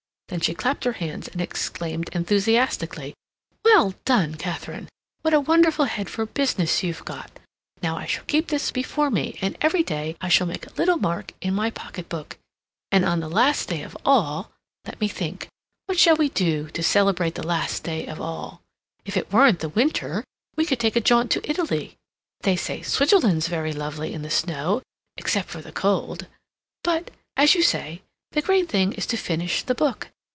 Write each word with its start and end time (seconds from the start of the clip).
Then 0.31 0.39
she 0.39 0.53
clapped 0.55 0.85
her 0.85 0.93
hands 0.93 1.27
and 1.27 1.41
exclaimed 1.41 2.07
enthusiastically: 2.13 3.13
"Well 3.65 3.95
done, 4.05 4.35
Katharine! 4.35 4.87
What 5.23 5.33
a 5.33 5.41
wonderful 5.41 5.83
head 5.83 6.09
for 6.09 6.25
business 6.25 6.81
you've 6.83 7.03
got! 7.03 7.37
Now 7.83 7.97
I 7.97 8.05
shall 8.05 8.23
keep 8.23 8.47
this 8.47 8.71
before 8.71 9.11
me, 9.11 9.37
and 9.41 9.57
every 9.59 9.83
day 9.83 10.15
I 10.21 10.29
shall 10.29 10.47
make 10.47 10.65
a 10.65 10.73
little 10.75 10.95
mark 10.95 11.33
in 11.41 11.53
my 11.53 11.69
pocketbook, 11.69 12.37
and 12.93 13.03
on 13.03 13.19
the 13.19 13.27
last 13.27 13.67
day 13.67 13.81
of 13.83 13.97
all—let 14.05 15.01
me 15.01 15.09
think, 15.09 15.49
what 15.87 15.99
shall 15.99 16.15
we 16.15 16.29
do 16.29 16.69
to 16.69 16.81
celebrate 16.81 17.35
the 17.35 17.45
last 17.45 17.83
day 17.83 18.07
of 18.07 18.21
all? 18.21 18.61
If 19.03 19.17
it 19.17 19.33
weren't 19.33 19.59
the 19.59 19.67
winter 19.67 20.23
we 20.55 20.65
could 20.65 20.79
take 20.79 20.95
a 20.95 21.01
jaunt 21.01 21.29
to 21.31 21.49
Italy. 21.51 21.97
They 22.39 22.55
say 22.55 22.83
Switzerland's 22.83 23.49
very 23.49 23.73
lovely 23.73 24.13
in 24.13 24.21
the 24.21 24.29
snow, 24.29 24.81
except 25.17 25.49
for 25.49 25.61
the 25.61 25.73
cold. 25.73 26.27
But, 26.85 27.11
as 27.35 27.53
you 27.53 27.61
say, 27.61 28.01
the 28.31 28.41
great 28.41 28.69
thing 28.69 28.93
is 28.93 29.05
to 29.07 29.17
finish 29.17 29.63
the 29.63 29.75
book. 29.75 30.07